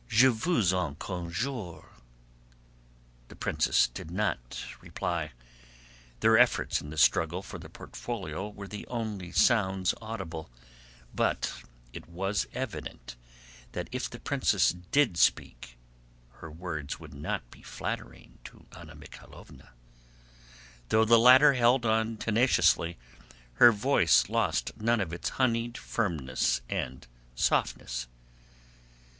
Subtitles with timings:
[0.09, 1.91] Je vous en conjure..."
[3.27, 5.31] The princess did not reply.
[6.21, 10.49] Their efforts in the struggle for the portfolio were the only sounds audible,
[11.13, 11.53] but
[11.93, 13.15] it was evident
[13.73, 15.77] that if the princess did speak,
[16.39, 19.69] her words would not be flattering to Anna Mikháylovna.
[20.89, 22.97] Though the latter held on tenaciously,
[23.61, 27.05] her voice lost none of its honeyed firmness and
[27.35, 28.07] softness.